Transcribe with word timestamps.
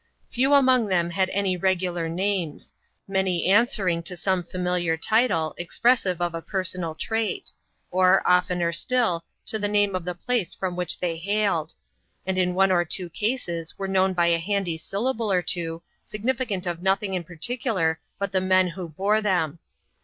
Pew 0.31 0.55
among 0.55 0.87
them 0.87 1.11
had 1.11 1.29
any 1.29 1.55
regular 1.55 2.09
names; 2.09 2.73
many 3.07 3.45
answering 3.45 4.01
to 4.01 4.17
some 4.17 4.41
familiar 4.41 4.97
title, 4.97 5.53
expressive 5.59 6.19
of 6.19 6.33
a 6.33 6.41
personal 6.41 6.95
trait; 6.95 7.51
or, 7.91 8.27
oftener 8.27 8.71
still, 8.71 9.23
to 9.45 9.59
the 9.59 9.67
name 9.67 9.93
of 9.95 10.03
the 10.03 10.15
place 10.15 10.55
from 10.55 10.75
which 10.75 10.99
they 10.99 11.17
hailed; 11.17 11.75
and 12.25 12.39
in 12.39 12.55
one 12.55 12.71
or 12.71 12.83
two 12.83 13.11
cases 13.11 13.77
were 13.77 13.87
known 13.87 14.11
by 14.13 14.25
a 14.25 14.39
handy 14.39 14.75
syllable 14.75 15.31
or 15.31 15.43
two, 15.43 15.83
sig 16.03 16.23
nificant 16.23 16.65
of 16.65 16.81
nothing 16.81 17.13
in 17.13 17.23
particular 17.23 17.99
but 18.17 18.31
the 18.31 18.41
men 18.41 18.69
who 18.69 18.89
bore 18.89 19.21
them. 19.21 19.59